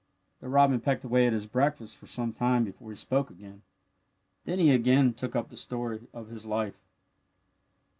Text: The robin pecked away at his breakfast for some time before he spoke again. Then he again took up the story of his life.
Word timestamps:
The 0.39 0.49
robin 0.49 0.81
pecked 0.81 1.03
away 1.03 1.27
at 1.27 1.31
his 1.33 1.45
breakfast 1.45 1.95
for 1.95 2.07
some 2.07 2.33
time 2.33 2.63
before 2.63 2.89
he 2.89 2.95
spoke 2.95 3.29
again. 3.29 3.61
Then 4.45 4.57
he 4.57 4.71
again 4.71 5.13
took 5.13 5.35
up 5.35 5.49
the 5.49 5.55
story 5.55 6.07
of 6.11 6.29
his 6.29 6.47
life. 6.47 6.81